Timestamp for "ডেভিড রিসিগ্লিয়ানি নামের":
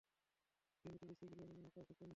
0.85-1.71